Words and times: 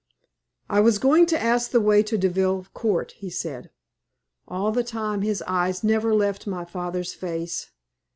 "I 0.67 0.79
was 0.79 0.97
going 0.97 1.27
to 1.27 1.39
ask 1.39 1.69
the 1.69 1.79
way 1.79 2.01
to 2.01 2.17
Deville 2.17 2.65
Court," 2.73 3.11
he 3.17 3.29
said. 3.29 3.69
All 4.47 4.71
the 4.71 4.83
time 4.83 5.21
his 5.21 5.43
eyes 5.45 5.83
never 5.83 6.15
left 6.15 6.47
my 6.47 6.65
father's 6.65 7.13
face. 7.13 7.69